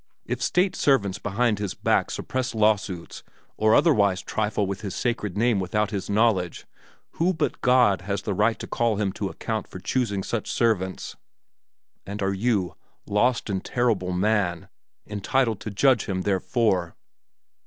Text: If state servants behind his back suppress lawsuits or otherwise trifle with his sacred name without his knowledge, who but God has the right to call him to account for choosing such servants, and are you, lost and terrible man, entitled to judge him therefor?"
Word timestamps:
If 0.25 0.41
state 0.41 0.75
servants 0.75 1.19
behind 1.19 1.59
his 1.59 1.75
back 1.75 2.09
suppress 2.09 2.55
lawsuits 2.55 3.21
or 3.55 3.75
otherwise 3.75 4.23
trifle 4.23 4.65
with 4.65 4.81
his 4.81 4.95
sacred 4.95 5.37
name 5.37 5.59
without 5.59 5.91
his 5.91 6.09
knowledge, 6.09 6.65
who 7.19 7.35
but 7.35 7.61
God 7.61 8.01
has 8.01 8.23
the 8.23 8.33
right 8.33 8.57
to 8.57 8.65
call 8.65 8.95
him 8.95 9.11
to 9.11 9.29
account 9.29 9.67
for 9.67 9.77
choosing 9.77 10.23
such 10.23 10.49
servants, 10.51 11.17
and 12.03 12.23
are 12.23 12.33
you, 12.33 12.73
lost 13.05 13.47
and 13.47 13.63
terrible 13.63 14.11
man, 14.11 14.69
entitled 15.05 15.59
to 15.59 15.69
judge 15.69 16.05
him 16.07 16.23
therefor?" 16.23 16.95